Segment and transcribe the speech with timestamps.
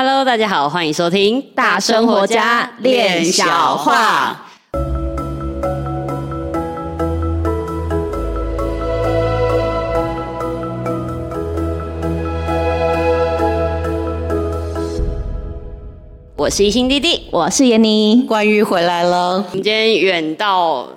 [0.00, 4.46] Hello，大家好，欢迎收听《大生活家练小话》。
[16.36, 19.44] 我是一心弟弟，我是妍妮，关于回来了。
[19.50, 20.88] 我们今天远到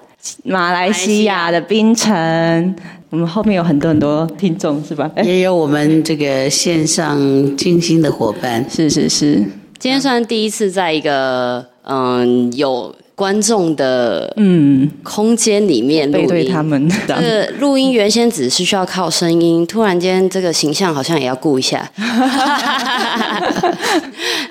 [0.43, 2.75] 马来西亚的槟城，
[3.11, 5.11] 我们后面有很多很多听众，是吧？
[5.23, 7.17] 也有我们这个线上
[7.57, 9.35] 精心的伙伴，是是是。
[9.77, 12.95] 今天算第一次在一个嗯有。
[13.13, 21.87] 观众的嗯空间里面录音，背对他们 的这个录音原先只是需要靠声音，突然间这个形象好像也要顾一下。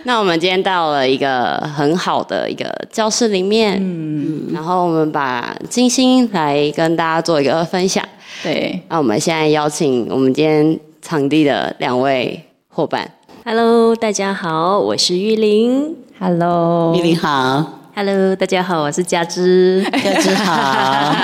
[0.04, 8.04] 那我们今天到了一个很好的一个教室里面，嗯，然后我们把金星来跟大家做一个分享。
[8.42, 13.10] 对，那我们现在邀请我们今天场地的两位伙伴。
[13.44, 15.94] Hello，大家好，我是玉玲。
[16.18, 17.80] Hello，玉玲好。
[17.94, 19.84] Hello，大家好，我是佳芝。
[19.92, 21.14] 佳芝好。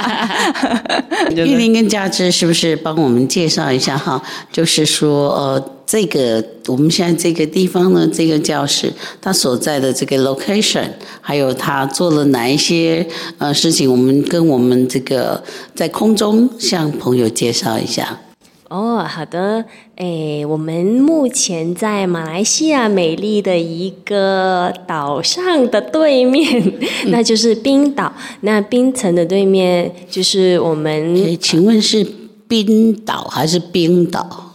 [1.33, 4.22] 玉玲跟佳芝是不是帮我们介绍一下哈？
[4.53, 10.89] 就是说，呃，这个我们现在这个地方呢，这个教室它所在的这个 location，
[11.20, 13.06] 还有它做了哪一些
[13.39, 15.42] 呃事情，我们跟我们这个
[15.75, 18.20] 在空中向朋友介绍一下。
[18.69, 28.12] 哦，好的，诶，我们目前在马来西亚美丽的一个岛上的对面，嗯、那就是冰岛。
[28.41, 31.14] 那冰城的对面就是我们。
[31.14, 32.05] 诶，请问是
[32.48, 34.55] 冰岛还是冰岛？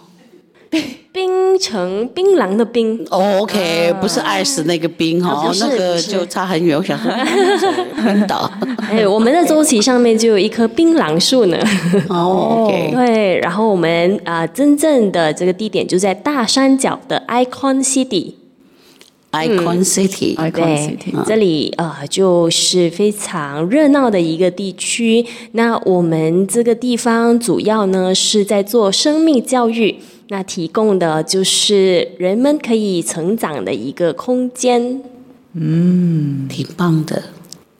[1.14, 6.78] 槟城槟榔的槟哦，OK，不是爱死那个冰哈，哦，那个就差很远。
[6.78, 7.12] 我想说
[8.02, 8.50] 槟岛，
[8.90, 11.58] 哎，我们的周期上面就有一棵槟榔树呢。
[12.08, 18.36] 哦，OK， 对，然后我们啊，呃，真正的这个地点就在大山脚的 Icon City。
[19.32, 25.26] Icon City，嗯，对，这里呃就是非常热闹的一个地区。
[25.52, 29.98] 那我们这个地方主要呢是在做生命教育。
[30.32, 35.04] 那提供的就是人们可以成长的一个空间，
[35.52, 37.22] 嗯，挺棒的，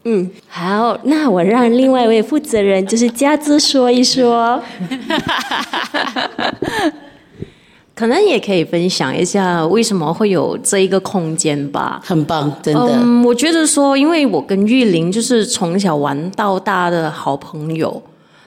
[0.04, 4.62] 嗯，好，那我让另外一位负责人就是佳芝说一说，
[7.96, 18.04] 可能也可以分享一下为什么会有这一个空间吧，很棒，真的，嗯，我觉得说，因为我跟玉玲就是从小玩到大的好朋友。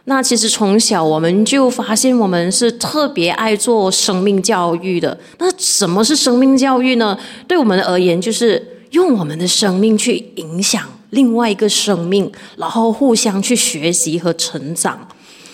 [0.07, 5.19] 那其实从小我们就发现，我们是特别爱做生命教育的。
[5.39, 7.19] 那什么是生命教育呢？
[7.49, 15.09] 对我们而言，就是用我们的生命去影响另外一个生命，然后互相去学习和成长。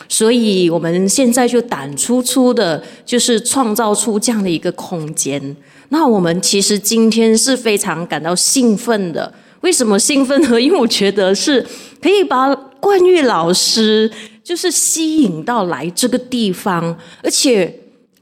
[0.08, 5.56] 所以，我们现在就胆粗粗的，就是创造出这样的一个空间。
[5.90, 9.32] 那我们其实今天是非常感到兴奋的。
[9.60, 10.60] 为什么兴奋呢？
[10.60, 11.64] 因为我觉得是
[12.02, 14.10] 可以把冠玉老师。
[14.50, 17.72] 就是吸引到来这个地方，而且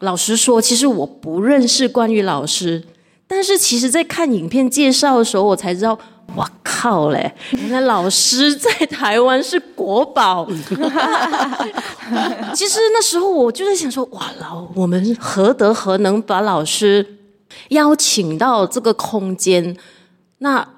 [0.00, 2.84] 老实说，其实我不认识关玉老师，
[3.26, 5.98] 但是其实，在看影片介绍的时候，我才知道，
[6.36, 10.46] 我靠嘞，原来老师在台湾是国宝。
[12.54, 17.16] 其实那时候我就在想说，哇老，我们何德何能把老师
[17.70, 19.74] 邀请到这个空间？
[20.40, 20.68] 那。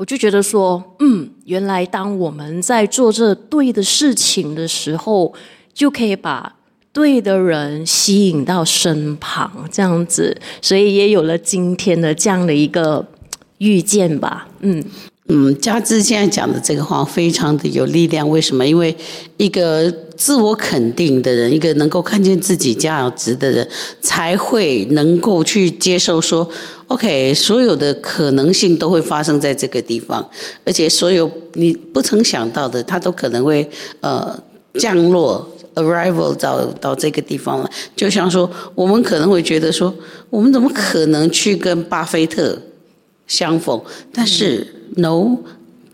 [0.00, 5.34] 我就觉得说，嗯，原来当我们在做这对的事情的时候，
[5.74, 6.56] 就可以把
[6.90, 13.06] 对的人吸引到身旁，这样子，所以也有了今天的这样的一个
[13.58, 14.82] 遇见吧，嗯。
[15.32, 18.28] 嗯，加之现在讲的这个话非常的有力量。
[18.28, 18.66] 为什么？
[18.66, 18.94] 因为
[19.36, 23.68] 一个自我肯定的人，一个能够看见自己价值的人，
[24.00, 26.48] 才会能够去接受说
[26.88, 30.28] ，OK，所有的可能性都会发生在这个地方，
[30.64, 33.70] 而且所有你不曾想到的，它都可能会
[34.00, 34.36] 呃
[34.80, 37.70] 降落，arrival 到到这个地方了。
[37.94, 39.94] 就像说，我们可能会觉得说，
[40.28, 42.60] 我们怎么可能去跟巴菲特
[43.28, 43.80] 相逢？
[44.12, 44.66] 但是。
[44.96, 45.38] No，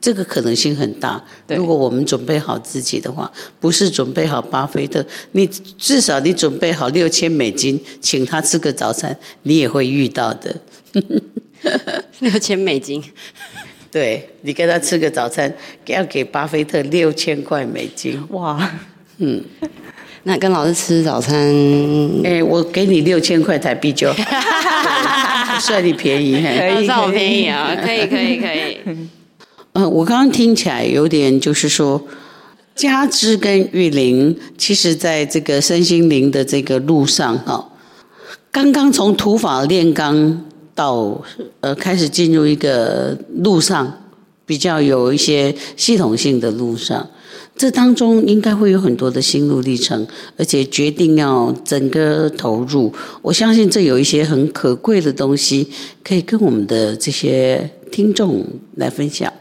[0.00, 1.22] 这个可能性很大。
[1.48, 10.54] 如果我们准备好自己的话，不是准备好巴菲特，你至少你准备好六千美金，请他吃个早餐，你也会遇到的。
[12.20, 13.02] 六千美金，
[13.90, 15.52] 对，你跟他吃个早餐，
[15.86, 18.22] 要给巴菲特六千块美金。
[18.30, 18.70] 哇，
[19.18, 19.44] 嗯，
[20.28, 21.32] 那跟老师吃早餐，
[22.24, 24.12] 哎，我给你六千块台币就。
[25.60, 27.74] 算你便宜，可以，算我便宜啊！
[27.80, 28.78] 可以，可以，可以。
[28.84, 29.08] 嗯，
[29.90, 32.02] 我刚刚听起来有点，就是说，
[32.74, 37.70] 加之跟玉玲，其实在这个身心灵的这个路上，哈，
[38.50, 40.44] 刚刚从土法炼钢
[40.74, 41.22] 到
[41.60, 44.02] 呃开始进入一个路上，
[44.44, 47.08] 比较有一些系统性的路上，
[47.56, 50.06] 这当中应该会有很多的心路历程，
[50.36, 52.92] 而且决定要整个投入。
[53.22, 55.68] 我相信这有一些很可贵的东西，
[56.04, 58.44] 可以跟我们的这些听众
[58.74, 59.32] 来分享。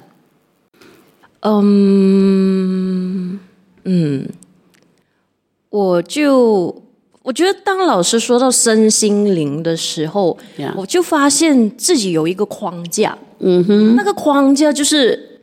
[1.41, 3.39] 嗯
[3.83, 4.27] 嗯，
[5.69, 6.81] 我就。
[7.25, 10.37] 我觉得当老师说到身心灵的时候.
[10.75, 13.17] 我就发现自己有一个框架。
[13.39, 15.34] 嗯哼，那个框架就是，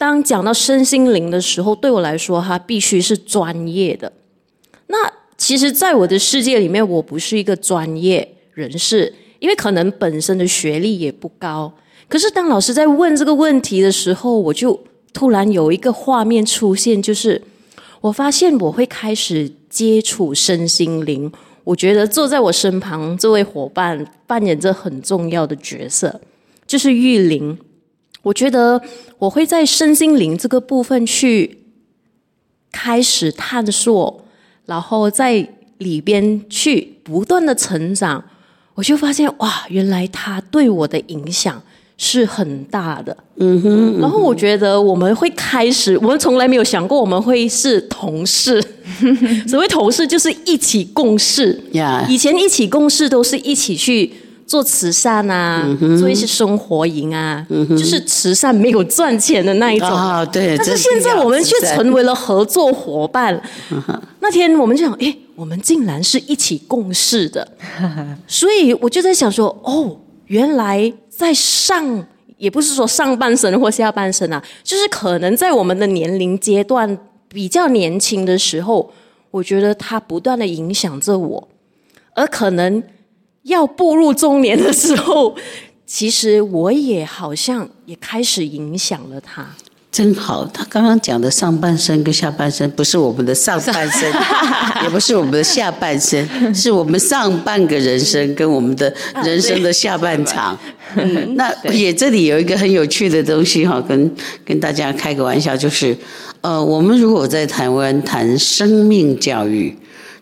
[0.00, 4.10] 当讲到身心灵的时候，对我来说，它必须是专业的。
[4.86, 4.96] 那
[5.36, 11.70] 其实，在我的世界里面，我不是一个专业人士，因为可能本身的学历也不高。
[12.08, 14.80] 可是，当老师在问这个问题的时候，我就
[15.12, 17.42] 突然有一个画面出现，就是
[18.00, 19.52] 我发现我会开始。
[19.70, 21.30] 接触身心灵，
[21.62, 26.20] 我觉得坐在我身旁这位伙伴扮演着很重要的角色，
[26.66, 27.56] 就是玉玲。
[28.22, 28.80] 我觉得
[29.18, 31.58] 我会在身心灵这个部分去
[32.72, 34.24] 开始探索，
[34.66, 38.24] 然后在里边去不断的成长，
[38.74, 41.62] 我就发现哇，原来他对我的影响。
[42.02, 44.00] 是很大的，嗯哼，嗯哼。
[44.00, 48.58] 然后我觉得我们会开始，我们从来没有想过我们会是同事。
[49.46, 51.62] 所谓同事，就是一起共事。
[51.74, 52.08] Yeah.
[52.08, 54.10] 以前一起共事都是一起去
[54.50, 59.88] 做慈善啊，嗯、做一些生活营啊，嗯、就是慈善没有赚钱的那一种。
[59.88, 60.56] 啊，对。
[60.56, 63.40] 但是现在我们却成为了合作伙伴。
[64.18, 67.46] 那天我们就想，诶，我们竟然是一起共事的。
[68.26, 70.92] 所以我就在想说，哦，原来。
[71.20, 72.02] 在上，
[72.38, 76.98] 也不是说上半身或下半身啊，就是可能在我们的年龄阶段
[77.28, 78.90] 比较年轻的时候，
[79.30, 81.48] 我觉得它不断的影响着我，
[82.14, 82.82] 而可能
[83.44, 85.34] 要步入中年的时候，
[85.86, 89.46] 其实我也好像也开始影响了他。
[89.92, 94.08] 真好，他刚刚讲的上半身跟下半身，不是我们的上半身，
[94.84, 98.94] 也不是我们的下半身，是我们上半个人生跟我们的
[99.24, 100.56] 人生的下半场。
[100.94, 104.14] 嗯、那也这里有一个很有趣的东西哈，跟
[104.44, 105.96] 跟大家开个玩笑，就是
[106.40, 109.76] 呃，我们如果在台湾谈生命教育，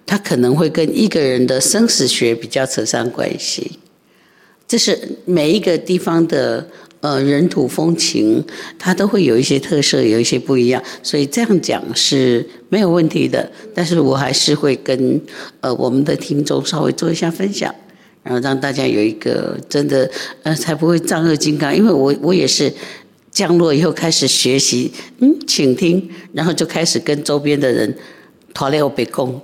[0.08, 3.78] 它可能会跟一个人的生死学比较扯上关系。
[4.66, 6.66] 这是每一个地方的。
[7.00, 8.44] 呃，人土风情，
[8.76, 13.48] 它都会有一些特色，有一些不一样，所以这样讲是没有问题的。
[13.72, 15.20] 但是我还是会跟
[15.60, 17.72] 呃我们的听众稍微做一下分享，
[18.24, 20.10] 然后让大家有一个真的
[20.42, 21.72] 呃才不会丈二金刚。
[21.72, 22.72] 因为我我也是
[23.30, 24.90] 降落以后开始学习，
[25.20, 27.96] 嗯，倾听，然后就开始跟周边的人
[28.58, 29.40] 拖了北宫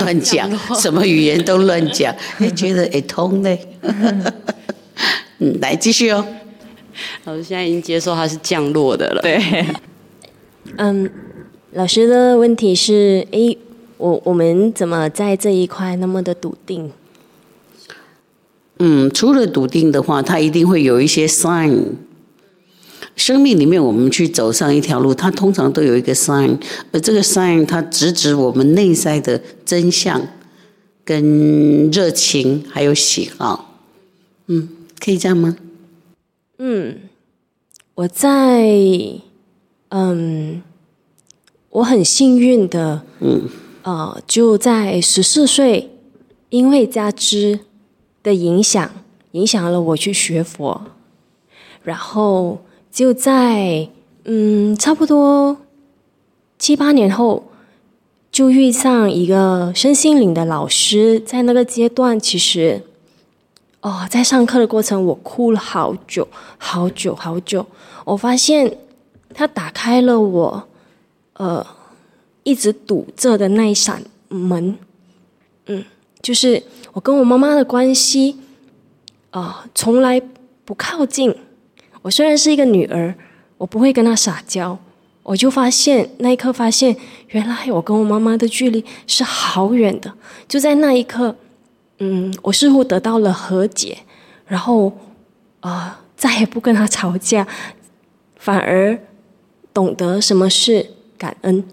[0.00, 0.50] 乱讲，
[0.80, 3.60] 什么语言都乱讲， 哎，觉得哎通嘞。
[5.38, 6.26] 嗯， 来继续哦。
[7.24, 9.20] 老师现在已经接受它是降落的了。
[9.20, 9.38] 对，
[10.78, 11.10] 嗯，
[11.72, 13.54] 老师的问题是：哎，
[13.98, 16.90] 我我们怎么在这一块那么的笃定？
[18.78, 21.82] 嗯，除了笃定的话，它一定会有一些 sign。
[23.16, 26.58] 生命里面，我们去走上一条路，它通常都有一个 sign，
[26.92, 30.20] 而这个 sign 它直指我们内在的真相、
[31.04, 33.80] 跟热情还有喜好。
[34.46, 34.68] 嗯，
[34.98, 35.56] 可以这样吗？
[36.58, 36.98] 嗯，
[37.94, 38.68] 我在，
[39.90, 40.62] 嗯，
[41.70, 43.48] 我很幸运的，嗯，
[43.82, 45.90] 呃，就在十四岁，
[46.50, 47.60] 因为加之
[48.22, 48.90] 的影响，
[49.32, 50.82] 影响了我去学佛，
[51.82, 53.88] 然后就在，
[54.22, 55.56] 嗯，差不多
[56.60, 57.42] 七八年后，
[58.30, 62.84] 就遇上一个身心灵的老师，在那个阶段，其实。
[63.80, 67.66] 哦，在上课的过程，我哭了好久，好久，好久。
[68.04, 68.78] 我发现
[69.34, 70.68] 他打开了我，
[71.32, 71.66] 呃，
[72.44, 74.78] 一直堵着的那一扇门。
[75.66, 75.84] 嗯，
[76.22, 78.36] 就是我跟我妈妈的关系，
[79.32, 80.22] 啊、从来
[80.64, 81.34] 不靠近。
[82.04, 83.14] 我虽然是一个女儿，
[83.56, 84.78] 我不会跟她撒娇。
[85.22, 86.94] 我就发现那一刻，发现
[87.28, 90.12] 原来我跟我妈妈的距离是好远的。
[90.46, 91.34] 就在那一刻。
[92.00, 93.96] 嗯，我似乎得到了和解，
[94.46, 94.92] 然后
[95.60, 97.46] 啊、再也不跟她吵架，
[98.36, 98.98] 反而
[99.72, 100.84] 懂得什么是
[101.16, 101.64] 感恩。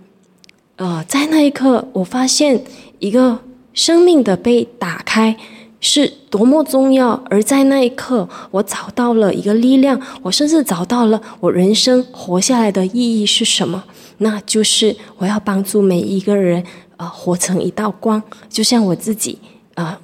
[0.77, 2.63] 呃，在那一刻，我发现
[2.99, 3.39] 一个
[3.73, 5.35] 生命的被打开
[5.81, 13.83] 是多么重要，而在那一刻，我找到了一个力量，我甚至找到了我人生活下来的意义是什么？
[14.19, 16.63] 那就是我要帮助每一个人、
[16.95, 19.39] 呃，活成一道光，就像我自己。
[19.73, 19.97] 呃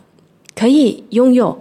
[0.56, 1.56] 可以拥有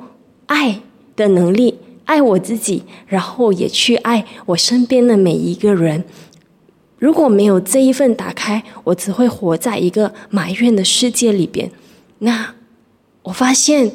[0.46, 0.80] 爱
[1.14, 1.74] 的能力，
[2.06, 6.02] 爱我自己，然后也去爱我身边的每一个人。
[6.98, 11.70] 如果没有这一份打开，我只会活在一个埋怨的世界里边。
[12.20, 12.54] 那
[13.24, 13.92] 我发现，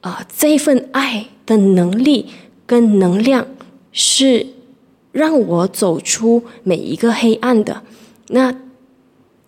[0.00, 2.26] 啊、这份爱的能力
[2.66, 3.46] 跟能量
[3.92, 4.46] 是
[5.12, 7.82] 让我走出每一个黑暗的。
[8.28, 8.54] 那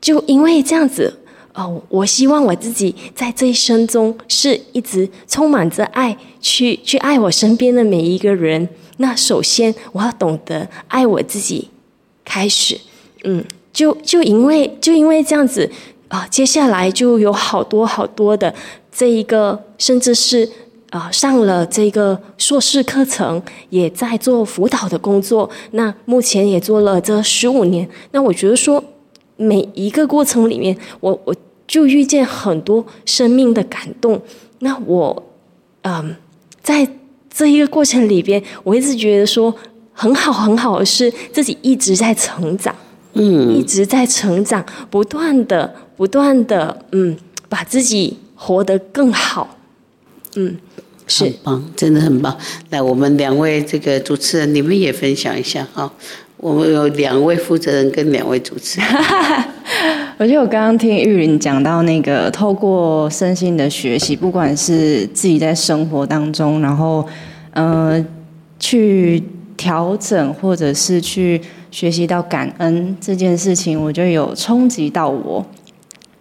[0.01, 1.19] 就因为这样子，
[1.55, 8.69] 哦，我希望我自己在这一生中是一直充满着爱，去去爱我身边的每一个人。
[8.99, 11.69] 那首先我要懂得爱我自己，
[12.25, 12.79] 开始，
[13.25, 15.71] 嗯，就就因为就因为这样子
[16.09, 18.55] 啊，接下来就有好多好多的
[18.91, 20.49] 这一个，甚至是
[20.91, 25.49] 啊上了这个硕士课程，也在做辅导的工作。
[25.71, 27.89] 那目前也做了这十五年。
[28.11, 28.83] 那我觉得说。
[29.41, 31.33] 每一个过程里面，我我
[31.65, 34.21] 就遇见很多生命的感动。
[34.59, 35.23] 那我，
[35.83, 36.17] 嗯，
[36.61, 36.85] 在
[37.33, 39.55] 这一个过程里边，我一直觉得说
[39.93, 42.75] 很好很好的是自己一直在成长，
[43.19, 47.17] 嗯，一直在成长，不断的不断的，嗯，
[47.49, 49.57] 把自己活得更好，
[50.37, 50.57] 嗯，
[51.09, 52.37] 是很棒，真的很棒。
[52.71, 55.93] 来，我们两位这个主持人，你们也分享一下哈。
[56.37, 58.89] 我们有两位负责人跟两位主持人。
[60.19, 67.05] 我觉得我刚刚听玉玲讲到那个，透过身心的学习，不管是自己在生活当中，然后
[67.53, 68.05] 呃
[68.61, 69.21] 去
[69.57, 75.45] 调整，或者是去学习到感恩这件事情，我觉得有冲击到我。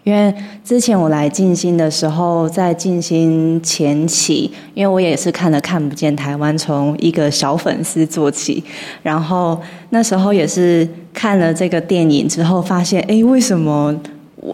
[0.03, 8.63] 因为之前我来静心的时候，在静心前期，因为我也是看了看不见台湾，从一个小粉丝做起，
[9.03, 13.93] 然后那时候也是看了这个电影之后，发现，哎，为什么？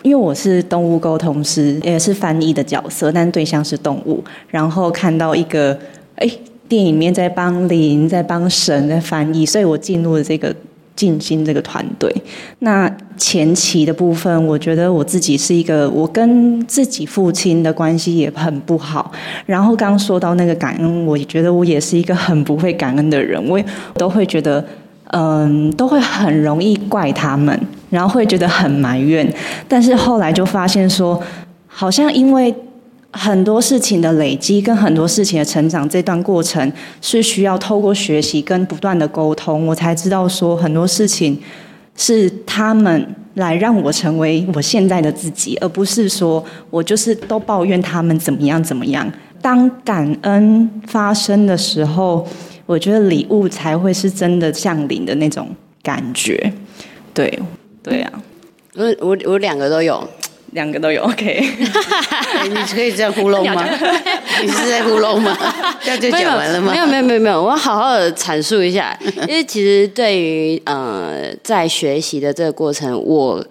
[0.01, 5.77] 因为我是动物沟通师，也是翻译的角色，但对象是动物，然后看到一个，
[6.15, 6.27] 哎，
[6.67, 10.55] 电影里面在帮灵，在帮神在翻译，所以我进入了这个。
[10.95, 12.13] 静心这个团队，
[12.59, 19.12] 那前期的部分，我觉得我自己是一个，我跟自己父亲的关系也很不好。
[19.45, 24.63] 然后刚刚说到那个感恩，我觉得我也是一个很不会感恩的人，我也都会觉得，
[25.12, 27.59] 嗯，都会很容易怪他们，
[27.89, 29.27] 然后会觉得很埋怨。
[29.67, 31.21] 但是后来就发现说，
[31.67, 32.53] 好像因为。
[33.13, 41.39] 很多事情的累积跟很多事情的成长，这段过程是需要透过学习跟不断的沟通，我才知道说很多事情
[41.96, 49.10] 是他们来让我成为我现在的自己，而不是说我就是都抱怨他们怎么样怎么样。
[49.39, 52.27] 当感恩发生的时候，
[52.65, 55.48] 我觉得礼物才会是真的降临的那种
[55.84, 56.51] 感觉。
[57.13, 57.39] 对，
[57.84, 58.24] 对啊，
[58.75, 60.03] 我我我两个都有。
[60.53, 61.41] 两个都有，OK。
[62.50, 63.63] 你可以这样糊弄吗？
[64.41, 65.38] 你是在糊弄吗？
[65.83, 66.72] 这样就讲完了吗？
[66.72, 73.43] 没有没有没有没有，我要好好的阐述一下，因为其实对于呃在学习的这个过程，我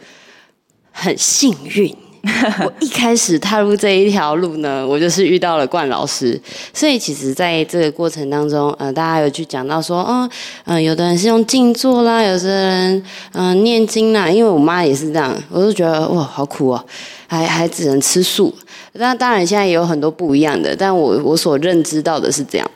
[0.92, 1.94] 很幸运。
[2.64, 6.40] 我一开始踏入这一条路呢，我就是遇到了冠老师，
[6.72, 10.30] 所以其实在这个过程当中，呃，大家有去讲到说，哦，
[10.66, 16.84] 嗯、有的人是用静坐啦，有的人嗯、念经啦，因为我妈也是这样，我就觉得哇，好苦哦，
[17.26, 18.54] 还还只能吃素。
[18.92, 22.70] 那当然现在也有很多不一样的，但我我所认知到的是这样。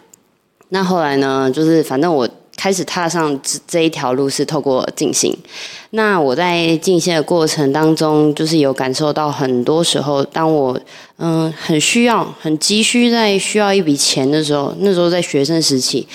[0.70, 2.28] 那后来呢，就是反正我。
[2.56, 5.36] 开始踏上这这一条路是透过静心。
[5.90, 10.78] 那我在静心的过程当中，就是有感受到很多时候，当我
[11.18, 16.06] 嗯很需要、很急需在需要一笔钱的时候，那时候在学生时期，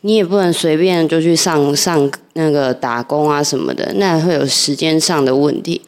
[0.00, 5.80] 你也不能随便就去上上那个打工啊什么的，那会有时间上的问题。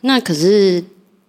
[0.00, 0.82] 那可是，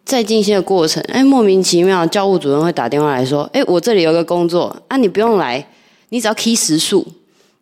[0.03, 5.65] 在静心的过程，哎，莫名其妙，教务主任会打电话来说，哎，我这里有个工作啊，你不用来，
[6.09, 7.05] 你只要 key 时数。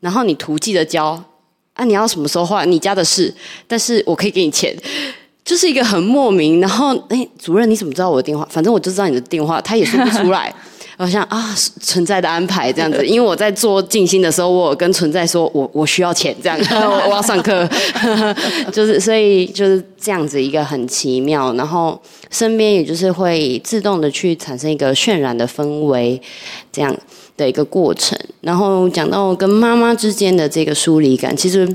[0.02, 1.24] 然后你图记得交
[1.74, 3.34] 啊，你要什么时候换你家的事，
[3.66, 4.76] 但是我可以给你钱，
[5.46, 6.60] 就是一个很莫名。
[6.60, 8.46] 然后哎，主任你怎么知道我的电话？
[8.52, 10.54] 反正我就知道你的电话，他也说不出来。
[10.98, 17.68] 我想啊，存在的安排这样子，因为我在做静心的时候，我有跟存在说我我需要钱这样， 我我要上课，
[18.72, 26.22] 就是所以就是这样子一个很奇妙，然后身边也就是会自动的去产生一个渲染的氛围，
[26.72, 26.96] 这样。
[27.38, 31.68] 的一个过程，然后讲到跟妈妈之间的这个疏离感，其实，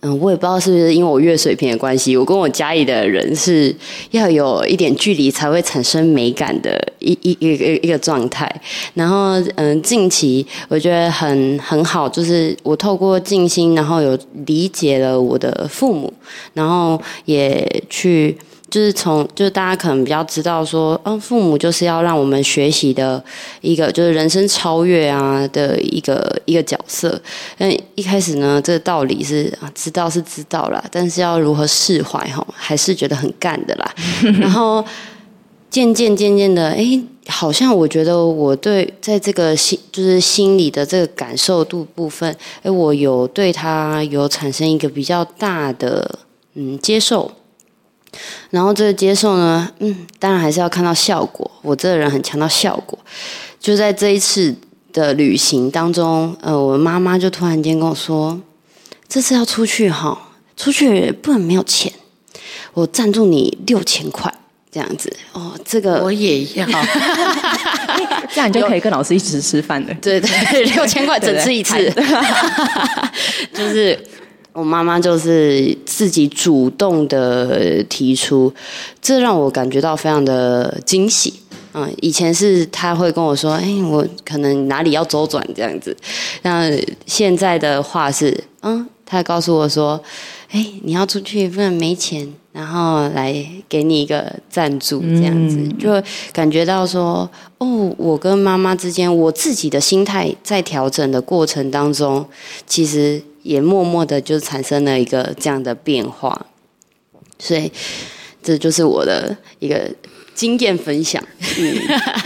[0.00, 3.74] 嗯，我也不知道是不是因为我月水瓶的关系，我跟我家里的人是
[4.10, 8.50] 要有一点距离才会产生美感的一一一个一个状态。
[8.94, 16.12] 然后，嗯，近期我觉得很很好，就是我透过静心，然后有理解了我的父母，
[16.54, 18.36] 然后也去。
[18.70, 23.22] 就是从就是大家可能比较知道说，嗯，父母就是要让我们学习的
[23.60, 27.20] 一个就是人生超越啊的一个一个角色。
[27.58, 33.94] 嗯，一开始呢，这个道理是啊，知道是知道啦，但是要如何释怀哈，还是觉得很干的啦。
[34.40, 34.84] 然后
[35.68, 46.18] 渐渐渐渐的，哎，好像我觉得我对在这个心就是心理的这个感受度部分，哎，我有对他有产生一个比较大的
[46.54, 47.30] 嗯接受。
[48.50, 51.48] 然后这个接受呢，嗯，当然还是要看到效果。
[51.62, 52.98] 我这个人很强调效果。
[53.60, 54.54] 就在这一次
[54.92, 58.40] 的旅行当中，呃，我妈妈就突然间跟我说
[59.08, 61.92] ：“这次要出去哈，出去不能没有钱，
[62.74, 64.32] 我赞助你六千块
[64.72, 66.66] 这样子。”哦，这个我也要，
[68.34, 69.94] 这样你就可以跟老师一起吃饭了。
[70.00, 71.76] 对对，六千块整吃一次，
[73.54, 73.98] 就是。
[74.52, 78.52] 我妈妈就是自己主动的提出，
[79.00, 81.32] 这让我感觉到非常的惊喜。
[81.72, 85.96] 嗯，以前是她会跟我说：“哎，我可能哪里要周转这样子。”
[86.42, 86.68] 那
[87.06, 90.02] 现在的话是，嗯，她告诉我说
[90.50, 93.32] ：“哎，你要出去不能没钱，然后来
[93.68, 96.02] 给你一个赞助这样子。”就
[96.32, 102.26] 感觉到说：“哦，我跟妈妈之间，我自己的心态在调整的过程当中，
[102.66, 106.46] 其实。”也默默的就产生了一个这样的变化，
[107.38, 107.70] 所以
[108.42, 109.90] 这就是我的一个
[110.34, 111.22] 经验分享。
[111.58, 111.76] 嗯，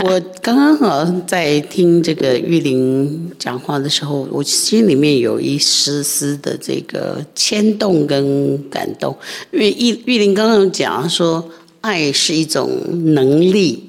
[0.05, 9.17] 我刚刚好在听这个玉玲讲话的时候，我心里面有一丝丝的这个牵动跟感动，
[9.53, 11.49] 因为玉玉玲刚刚讲说，
[11.81, 12.71] 爱是一种
[13.15, 13.85] 能力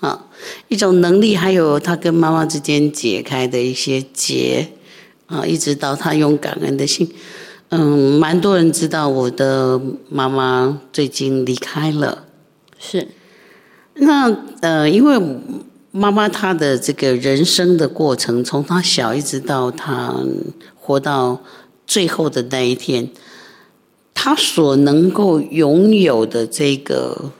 [0.00, 0.26] 啊，
[0.68, 4.68] 一种能力，还有她跟妈妈之间解开的一些结。
[5.26, 7.10] 啊，一直到他用感恩的心，
[7.70, 12.26] 嗯，蛮多人知道我的妈妈最近离开了。
[12.78, 13.08] 是，
[13.94, 15.20] 那呃，因为
[15.90, 20.14] 妈妈她的这个人生的过程，从她小一直到她
[20.76, 21.40] 活到
[21.88, 23.10] 最后的那一天，
[24.14, 27.32] 她所能够拥有的这个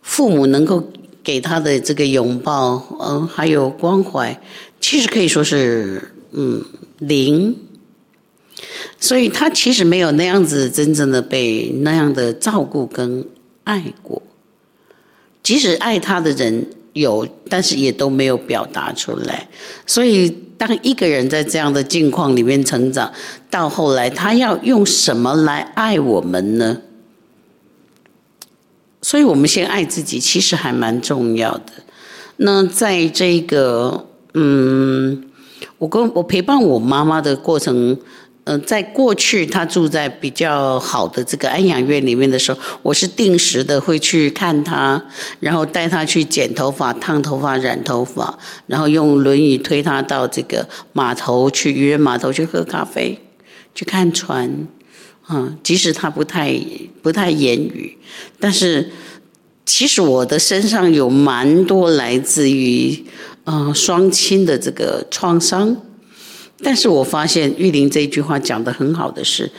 [0.00, 0.90] 父母能够
[1.22, 4.42] 给她的这个拥抱，嗯，还有关怀，
[4.80, 6.08] 其实可以说是。
[6.34, 6.64] 嗯，
[6.98, 7.54] 零，
[8.98, 13.26] 所以他其实没有那样子真正的被那样的照顾跟
[13.64, 14.22] 爱过，
[15.42, 19.46] 即使爱他的人有，但是也都没有表达出来。
[19.86, 23.12] 所以，当一个人在这样的境况里面成长，
[23.50, 26.80] 到后来他要用什么来爱我们呢？
[29.02, 31.72] 所以我们先爱自己，其实还蛮重要的。
[32.36, 35.28] 那在这个，嗯。
[35.82, 37.90] 我跟我陪伴我妈妈的过程，
[38.44, 45.02] 嗯、呃，在过去她住在比较好的这个安养院里面的时候，我是定时的会去看她，
[45.40, 53.18] 然后带她去剪头发、烫头发、染头发，然后用轮椅推她到这个码头去渔人码头去喝咖啡、
[53.74, 54.68] 去看船，
[55.26, 56.56] 啊，即使她不太
[57.02, 57.98] 不太言语，
[58.38, 58.88] 但是
[59.66, 63.04] 其实我的身上有蛮多来自于。
[63.44, 65.76] 呃，双亲的这个创伤，
[66.62, 69.50] 但是我发现玉玲这一句话讲得很好的是，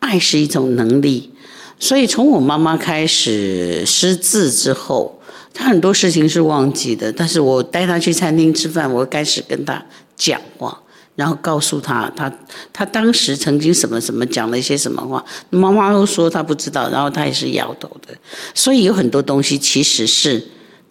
[0.00, 1.30] 爱是一种能力。
[1.78, 5.20] 所以从我妈妈开始失智之后，
[5.54, 9.80] 她很多事情是忘记的，但是我带她去餐厅吃饭，我开始跟她
[10.16, 10.76] 讲话，
[11.14, 12.32] 然后告诉她，她
[12.72, 18.12] 她当时曾经什么什么讲了一些什么话，妈妈都说她不知道，然后她也是摇头的。
[18.52, 20.44] 所以有很多东西其实是。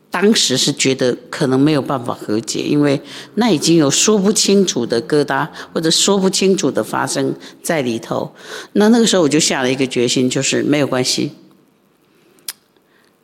[0.10, 3.00] 当时是觉得可能没有办法和解，因为
[3.36, 8.34] 那已经有说不清楚的疙瘩，或者说不清楚的发生在里头。
[8.74, 11.34] 那那个时候我就下了一个决心，就是没有关系。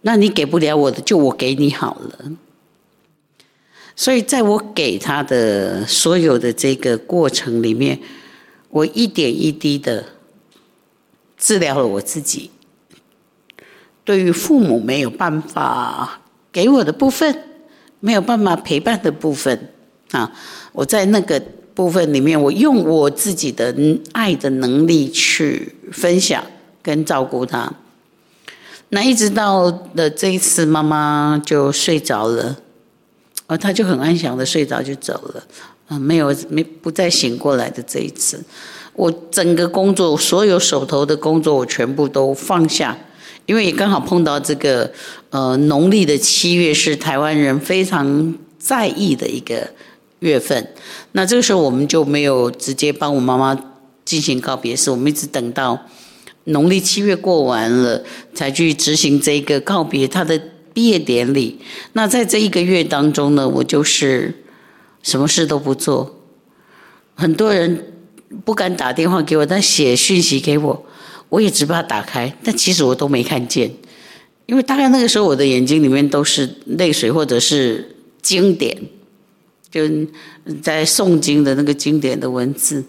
[0.02, 2.32] 那你给不了我的，就我给你好了。
[3.96, 7.98] 所以在我给他的所有的这个过程里面，
[8.70, 10.04] 我一点一滴的
[11.38, 12.52] 治疗了我自己。
[14.04, 16.20] 对于父母没有办法。
[16.54, 17.36] 给我的部分
[18.00, 19.70] 没有办法陪伴的部分
[20.12, 20.32] 啊，
[20.72, 21.42] 我在那个
[21.74, 23.76] 部分里面，我用我自己的
[24.12, 26.44] 爱的能力去分享
[26.84, 27.74] 跟照顾他。
[28.90, 32.56] 那一直到的这一次，妈妈就睡着了，
[33.48, 35.44] 而他就很安详的睡着就走了，
[35.88, 38.40] 啊，没有没不再醒过来的这一次，
[38.94, 42.96] 我整个工作所有手头的工作我全部都放下。
[43.46, 44.92] 因为也刚好碰到这个，
[45.30, 49.70] 呃，农历的七月是台湾人非常在意的一个
[50.20, 50.74] 月份。
[51.12, 53.58] 那这个时候我们就没有直接帮我妈妈
[54.06, 55.78] 进行告别式，我们一直等到，
[56.46, 58.04] 农历七月过完了，
[58.34, 60.40] 才去执行这个告别他的
[60.74, 61.60] 毕业典礼。
[61.94, 64.44] 那在这一个月当中呢，我就是
[65.02, 66.20] 什么事都不做。
[67.16, 67.94] 很多人
[68.44, 70.86] 不敢打电话给我，但写讯息给我，
[71.34, 73.68] 我也只把它打开，但其实我都没看见，
[74.46, 78.78] 因为大概那个时候我的眼睛里面都是泪水或者是经典，
[79.72, 79.82] 就
[80.62, 82.84] 在诵经的那个经典的文字，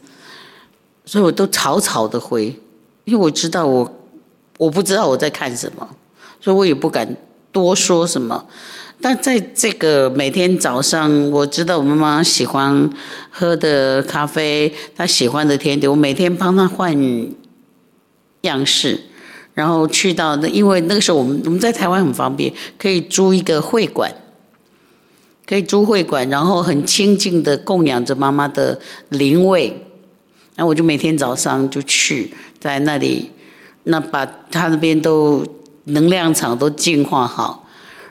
[1.07, 2.55] 所以我都草草的回。
[3.07, 3.91] 因为我知道我，
[4.59, 5.89] 我不知道我在看什么，
[6.39, 7.17] 所以我也不敢
[7.51, 8.47] 多说什么。
[9.01, 12.91] 但在这个每天早上，我知道我妈妈喜欢
[13.31, 16.95] 喝的咖啡，她喜欢的甜点，我每天帮她换
[18.49, 19.01] 样式，
[19.53, 24.13] 然后去到那，因为那个时候我们我们在台湾很方便，可以租一个会馆，
[25.47, 29.85] 可以租会馆，然后很清静的供养着妈妈的灵位。
[30.57, 33.31] 然后我就每天早上就去，在那里，
[33.83, 35.45] 那把他那边都
[35.87, 37.69] 能量场都净化好，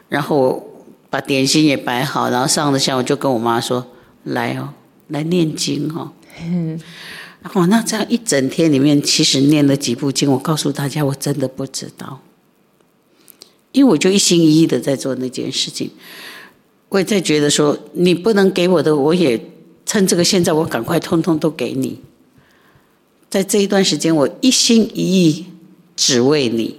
[0.09, 0.61] 然后
[1.09, 3.87] 把点心也摆好，然后上了香，我就跟我妈说
[4.25, 4.73] ：“来哦，
[5.07, 6.11] 来念经哦。”，
[7.43, 12.21] 然后那这样一整天里面，其实念了几部经，我告诉大家，我真的不知道，
[13.73, 15.91] 因为我就一心一意的在做那件事情，
[16.89, 19.51] 我也在觉得说，你不能给我的，我也
[19.85, 21.99] 趁这个现在，我赶快通通都给你。
[23.29, 25.45] 在这一段时间，我一心一意
[25.95, 26.77] 只为你，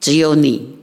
[0.00, 0.76] 只有你。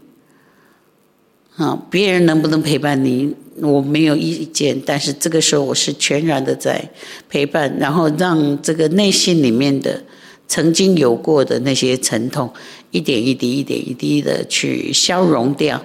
[1.60, 4.82] 啊，别人能不能陪伴你，我没有意见。
[4.86, 6.90] 但是这个时候，我是全然的在
[7.28, 10.02] 陪伴，然后让这个内心里面的
[10.48, 12.50] 曾经有过的那些沉痛，
[12.92, 15.84] 一点一滴、一点一滴的去消融掉。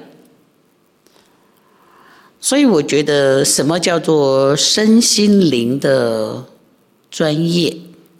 [2.38, 6.44] 所以，我觉得什么叫做身心灵的
[7.10, 7.76] 专业？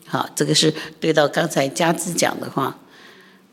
[0.07, 2.81] 好，这个是对到刚才佳芝讲的话，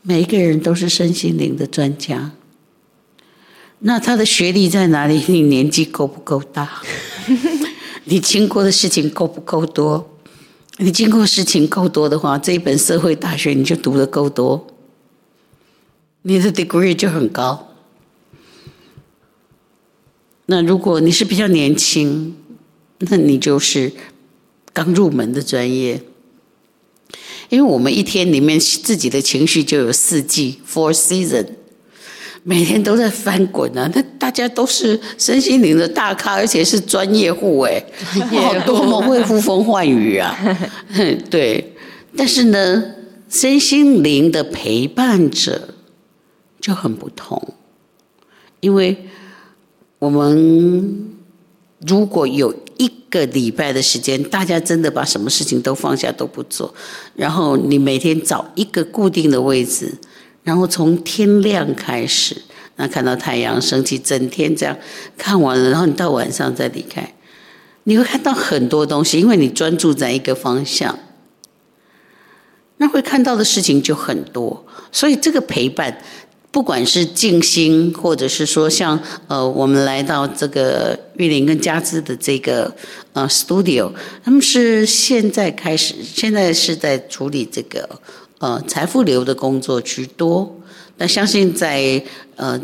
[0.02, 2.32] 每一个人都是身心灵的专家。
[3.84, 5.22] 那他的学历在哪里？
[5.28, 6.80] 你年纪够不够大？
[8.04, 10.08] 你经过的事情够不够多？
[10.78, 14.66] 你经过事情够多的话，这一本社会大学你就读的够多，
[16.22, 17.68] 你的 degree 就很高。
[20.46, 22.36] 那如果你是比较年轻，
[22.98, 23.92] 那你就是
[24.72, 26.02] 刚入门的专业。
[27.48, 31.46] 因为我们一天里面自己的情绪就有四季 （four season），
[32.42, 33.90] 每天都在翻滚啊。
[33.94, 37.82] 那大家都是身心灵的大咖，而且是专业户哎，
[38.30, 40.36] 好多么会呼风唤雨啊！
[41.30, 41.74] 对，
[42.16, 42.84] 但是呢，
[43.28, 45.74] 身心灵的陪伴者
[46.60, 47.54] 就很不同，
[48.60, 48.96] 因为
[49.98, 51.10] 我们
[51.86, 52.54] 如果有。
[52.78, 56.74] 一个礼拜的时间，大家真的把什么事情都放下都不做，
[57.14, 59.94] 然后你每天找一个固定的位置，
[60.42, 62.42] 然后从天亮开始，
[62.76, 64.76] 那看到太阳升起，整天这样
[65.16, 67.14] 看完了，然后你到晚上再离开，
[67.84, 70.98] 你会看到很多东西，因为你专注在一个方向，
[72.78, 75.98] 那会看到的事情就很多，所以这个陪伴。
[76.50, 82.70] 不管是静心，或者是说像呃，我们来到这个玉林跟佳芝的这个
[83.14, 83.90] 呃 studio，
[84.22, 87.88] 他们是现在开始，现在是在处理这个
[88.42, 90.58] 呃财富流的工作居多。
[90.98, 92.02] 但相信在
[92.36, 92.60] 呃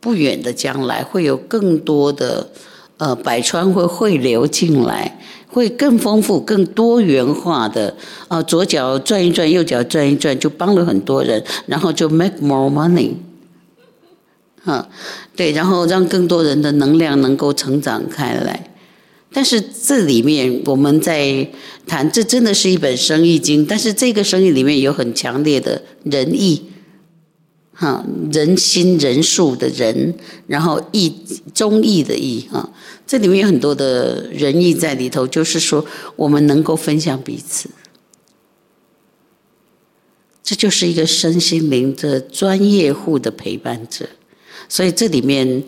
[0.00, 2.50] 不远的将来，会有更多的
[2.98, 5.18] 呃百川会汇流进来。
[5.54, 7.94] 会更丰富、更多元化的
[8.26, 13.12] 啊，左脚转一转，右脚转一转，就帮了很多人，然后就 make more money，
[14.64, 14.84] 嗯，
[15.36, 18.73] 对，然后让更多人的能量能够成长开来。
[19.34, 21.46] 但是这里面我们在
[21.86, 26.70] 谈，这真的是一本生意经，但是这个生意里面有很强烈的仁义。
[27.76, 30.14] 哈，人心仁术的仁，
[30.46, 31.12] 然后义
[31.52, 32.72] 忠义的义，哈，
[33.04, 37.68] 这里面有很多的仁义在里头，就是说我们能够分享彼此，
[40.44, 44.06] 这就是一个身心灵的专业户的陪伴者，
[44.68, 45.64] 所以这里面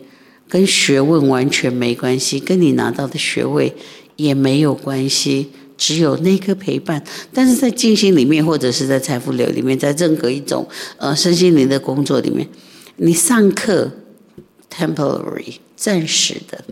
[0.49, 3.75] 跟学问完全没关系，跟你拿到的学位
[4.17, 5.51] 也没有关系。
[5.79, 7.05] 只有那颗陪伴，
[7.35, 12.49] 但是在静心里面，或者是在财富流里面，在任何一种呃身心灵的工作里面，
[12.97, 13.93] 你上课
[14.75, 16.65] temporary 暂时的，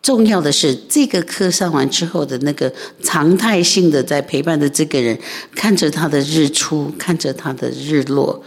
[0.00, 5.18] 重要的是这个课上完之后的那个常态性的在陪伴的这个人，
[5.54, 8.42] 看着他的日出，看着他的日落，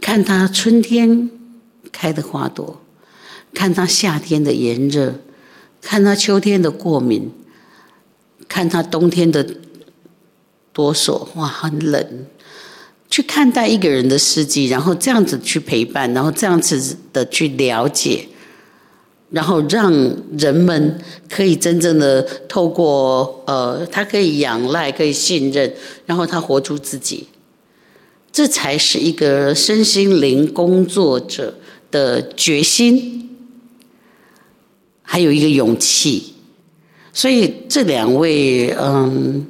[0.00, 1.28] 看他春天
[1.92, 2.80] 开的花朵，
[3.54, 5.20] 看他夏天的炎热，
[5.80, 7.30] 看他秋天的过敏。
[8.48, 9.46] 看他冬天的
[10.74, 12.26] 哆嗦，哇，很冷。
[13.08, 18.28] 去看待一个人的事迹，然后这样子去陪伴，然后这样子的去了解，
[19.30, 19.90] 然后让
[20.36, 21.00] 人们
[21.30, 25.72] 可以真正的透过呃，他可以仰赖，可以信任，
[26.04, 27.28] 然后他活出自己，
[28.30, 31.54] 这才是一个身心灵工作者
[31.92, 33.30] 的决心，
[35.02, 36.34] 还有一个勇气。
[37.12, 39.46] 所以这两位，嗯。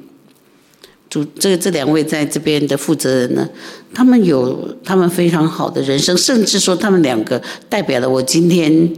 [1.09, 3.47] 主这这两位在这边的负责人呢，
[3.93, 8.91] 他们有他们非常好的人生，甚至说他们两个代表了我今天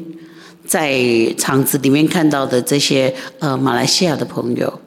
[0.66, 0.98] 在
[1.38, 4.80] 场子里面看到的这些呃马来西亚的朋友。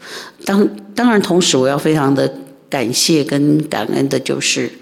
[0.47, 2.33] 当当然，同时我要非常的
[2.71, 4.73] 感谢跟感恩的就是，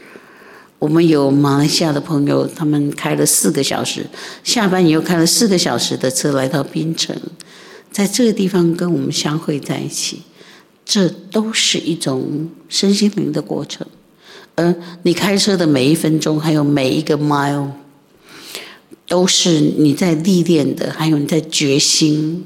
[0.87, 4.07] 我们有马来西亚的朋友，他们开了四个小时，
[4.45, 7.13] 下班以后开了四个小时的车来到槟城，
[7.91, 10.23] 在这个地方跟我们相会在一起。
[10.85, 13.85] 这都是一种身心灵的过程，
[14.55, 14.73] 而
[15.03, 17.71] 你开车的每一分钟，还有每一个 mile，
[19.09, 22.45] 都是你在历练的，还有你在决心。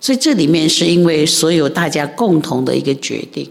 [0.00, 3.50] 所以这里面是因为所有大家共同的一个决定，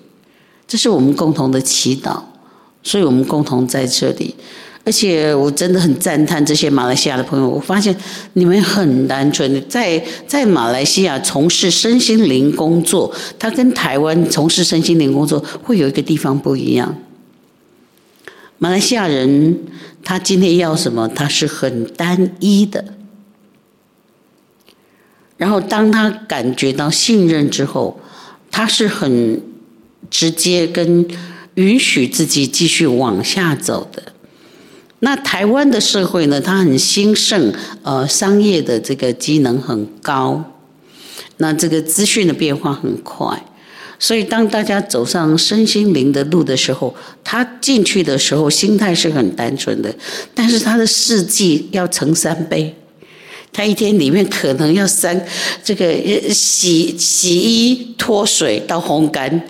[0.65, 2.21] 这是我们共同的祈祷，
[2.83, 4.35] 所以我们共同在这里。
[4.83, 7.95] 而且我真的很赞叹这些马来西亚的朋友，我发现
[8.33, 16.97] 你们很单纯，在在马来西亚从事身心灵工作，他跟台湾从事身心灵工作会有一个地方不一样。
[18.57, 19.59] 马来西亚人
[20.03, 22.83] 他今天要什么，他是很单一的，
[25.37, 27.99] 然后当他感觉到信任之后，
[28.49, 29.39] 他是很
[30.09, 31.05] 直接跟
[31.61, 34.03] 允许自己继续往下走的。
[34.99, 40.43] 那台湾的社会呢，它很兴盛，呃，商业的这个机能很高，
[41.37, 43.43] 那这个资讯的变化很快，
[43.97, 49.91] 所以当大家走上身心灵的路的时候，他进去的时候心态是很单纯的，
[50.35, 52.75] 但是他的事迹要成三倍，
[53.51, 55.19] 他一天里面可能要三
[55.63, 55.91] 这个
[56.31, 59.41] 洗洗衣、脱水到烘干，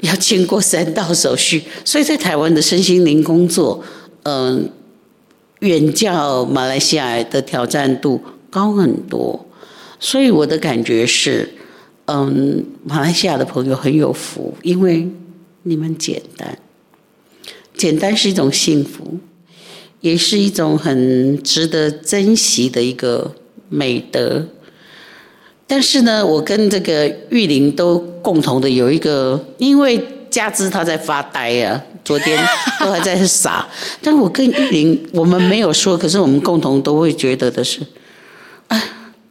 [0.00, 3.82] 要经过三道手续，所以在台湾的身心灵工作，
[4.24, 4.70] 嗯、
[5.60, 9.46] 远较马来西亚的挑战度高很多，
[9.98, 11.48] 所以我的感觉是，
[12.06, 15.08] 嗯，马来西亚的朋友很有福，因为
[15.62, 16.58] 你们简单，
[17.76, 19.18] 简单是一种幸福，
[20.00, 23.34] 也是一种很值得珍惜的一个
[23.68, 24.46] 美德。
[25.66, 30.02] 但是呢，我跟这个玉玲都共同的有一个，因为。
[30.28, 32.38] 加之他在发呆呀、啊，昨天
[32.78, 33.66] 都还在傻。
[34.02, 37.80] 但我跟玉玲，我们没有说，可是我们共同都会觉得的是，
[38.66, 38.82] 哎，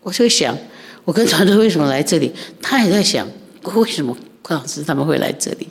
[0.01, 0.57] 我就想，
[1.03, 2.31] 我跟团队为什么来这里？
[2.59, 3.27] 他也在想，
[3.75, 5.67] 为什么邝老师他们会来这里？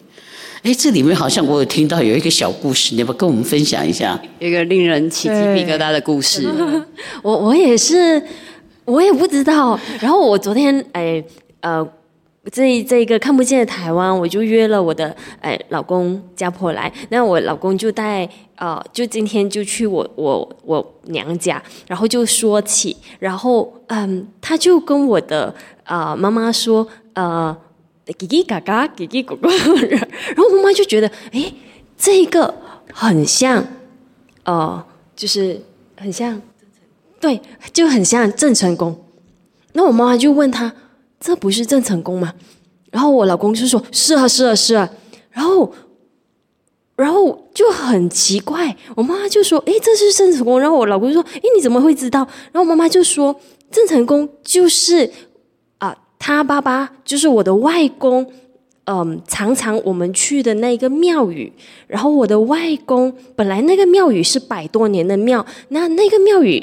[0.62, 4.20] 哎，这里面好像我有听到有一个小故事，你要不要跟我们分享一下？
[4.38, 6.46] 一个令人起鸡皮疙瘩的故事。
[7.22, 8.22] 我我也是，
[8.84, 9.78] 我也不知道。
[10.00, 11.22] 然后我昨天，哎，
[11.60, 11.86] 呃。
[12.52, 27.56] 这这一个看不见的台湾，我就约了我的哎老公家婆来，那我老公就带呃，就今天就去我我我娘家，然后就说起，然后嗯，他就跟我的啊、妈妈说呃，
[28.08, 29.48] 叽叽嘎嘎，叽叽咕咕，
[29.88, 31.50] 然后妈妈就觉得哎，
[31.96, 32.54] 这一个
[32.92, 33.66] 很像，
[34.42, 34.84] 呃，
[35.16, 35.58] 就是
[35.96, 36.42] 很像，
[37.24, 37.40] 对，
[37.72, 38.94] 就很像郑成功，
[39.72, 40.70] 那我妈妈就问他。
[41.18, 42.34] 这不是郑成功吗？
[42.90, 44.90] 然后我老公就说：“是啊，是啊，是啊。”
[45.32, 45.72] 然后，
[46.96, 53.34] 然后就很奇怪，我妈妈就说：“哎，这是郑成功。”然后我老公就说：“哎，你怎么会知道？”然后我妈妈就说
[53.72, 55.10] ：“郑成功就是
[55.78, 58.30] 啊、他爸爸就是我的外公。
[58.86, 61.50] 嗯、常常我们去的那个庙宇。
[61.86, 66.62] 然后我的外公本来那个庙宇是百多年的庙，那那个庙宇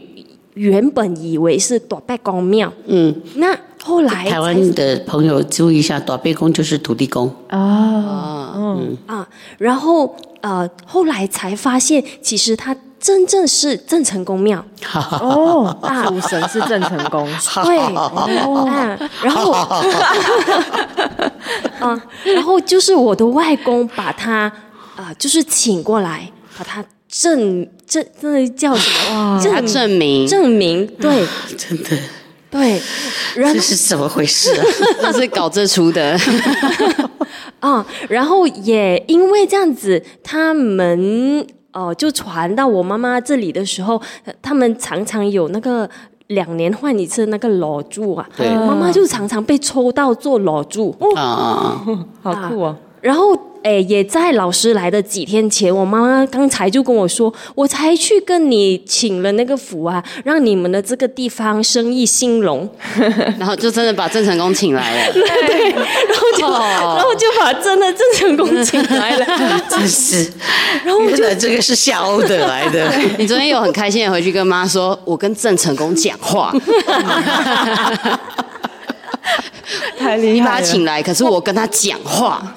[0.53, 2.71] 原本以为是大伯公庙。
[2.87, 3.57] 嗯，那。
[3.83, 7.25] 后来台湾的朋友注意一下，大伯公就是土地公。
[7.49, 8.95] 哦，嗯。
[9.07, 14.63] 啊，然后呃，后来才发现，其实他真正是郑成功庙。
[14.93, 17.27] 哦，大主神是郑成功，
[17.65, 17.79] 对。
[17.79, 19.49] 哦，然后
[21.81, 24.41] 啊，然后就是我的外公把他
[24.95, 29.37] 啊、呃，就是请过来，把他证证那叫什么？
[29.43, 31.27] 证证明证明对，
[31.57, 31.89] 真的。
[32.49, 32.81] 对，
[33.35, 34.65] 这是怎么回事啊？
[35.03, 36.17] 这是搞这出的
[37.59, 37.85] 啊！
[38.09, 44.01] 然后也因为这样子，他们哦、呃，就传到我妈妈这里的时候，
[44.41, 45.89] 他们常常有那个
[46.27, 48.27] 两年换一次那个裸柱啊。
[48.35, 50.95] 对，妈妈就常常被抽到做炉主。
[51.15, 52.77] 啊、哦， 好酷哦！
[53.01, 62.67] 然后哎，也在老师来的几天前，我妈妈刚才就跟我说，我才去跟你请了那个福啊，让你们的这个地方生意兴隆，
[63.37, 69.25] 然后就真的把郑成功请来了， 对，然后就、哦、然后就把真的郑成功请来了，
[69.69, 70.31] 真是，
[70.83, 72.91] 然后原来这个是夏欧的来的。
[73.17, 76.51] 你昨天有很开心的回去跟妈说，我跟郑成功讲话。
[79.97, 80.33] 太厉害了！
[80.33, 82.55] 你把他请来，可是我跟他讲话。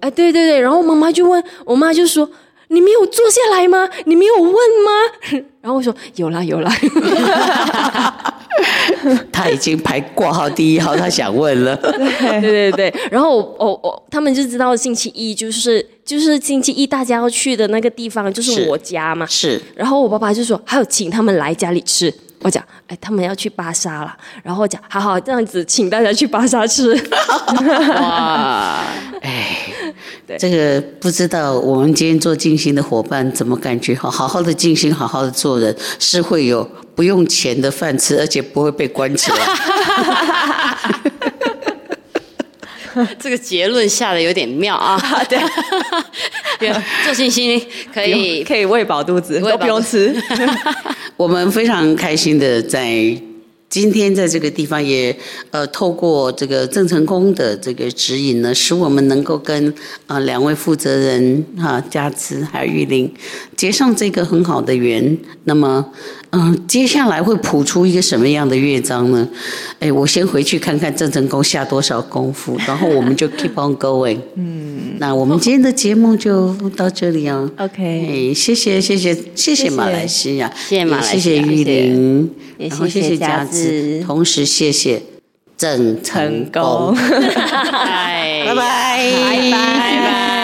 [0.00, 2.28] 哎，对对对，然后妈妈就问我妈就说
[2.68, 3.88] ：“你没有坐下来吗？
[4.06, 6.72] 你没有问吗？” 然后我说：“有啦有啦。
[6.82, 8.34] 有啦”
[9.32, 11.74] 他已经排挂号第一号，他想问了。
[11.76, 19.24] 对对对，然后我我我他们就知道星期一就是就是星期一大家要去的那个地方就是我家嘛。
[19.26, 19.52] 是。
[19.52, 26.94] 是然后我爸爸就说：“还有请他们来家里吃。”我讲，哎，他们要去巴沙了，然后我讲，好好这样子，请大家去巴沙吃。
[28.00, 28.82] 哇，
[29.20, 29.56] 哎，
[30.26, 33.94] 对这个不知道我们今天做静心的伙伴怎么感觉？
[33.94, 39.38] 好好好的静心，好好的做人，是会有不用钱的饭吃，而且不会被关起来。
[43.20, 45.00] 这个结论下的有点妙啊！
[45.28, 45.38] 对，
[47.04, 47.60] 做信心
[47.92, 50.14] 可以可以喂饱肚子，都不用吃。
[51.16, 53.16] 我们非常开心的在。
[53.68, 55.16] 今天在这个地方也
[55.52, 59.68] 呃，透过这个郑成功的这个指引呢，使我们能够跟
[60.08, 63.08] 啊、呃、两位负责人哈佳慈还有玉玲
[63.60, 65.18] 结上这个很好的缘。
[65.44, 65.84] 那么
[66.30, 69.28] 嗯、呃，接下来会谱出一个什么样的乐章呢？
[69.80, 74.18] 哎，我先回去看看郑成功下多少功夫，然后我们就 keep on going。
[74.36, 77.50] 嗯，那我们今天的节目就到这里啊。
[77.58, 82.30] OK，哎，谢谢谢谢谢谢马来西亚，谢谢马来西亚，谢谢玉玲。
[82.56, 85.02] 然后谢谢佳子，同时谢谢
[85.58, 90.39] 郑成功， 拜拜，拜拜。